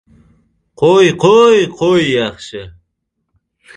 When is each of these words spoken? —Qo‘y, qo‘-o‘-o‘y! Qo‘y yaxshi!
—Qo‘y, 0.83 1.11
qo‘-o‘-o‘y! 1.25 1.69
Qo‘y 1.81 2.09
yaxshi! 2.15 2.67